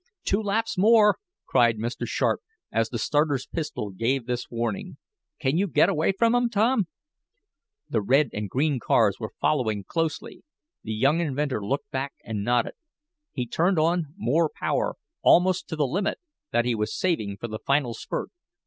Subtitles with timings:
[0.23, 2.07] "Two laps more!" cried Mr.
[2.07, 4.97] Sharp, as the starter's pistol gave this warning.
[5.39, 6.87] "Can you get away from 'em, Tom?"
[7.87, 10.41] The red and the green cars were following closely.
[10.81, 12.73] The young inventor looked back and nodded.
[13.31, 16.17] He turned on more power, almost to the limit
[16.51, 18.29] that he was saving for the final spurt.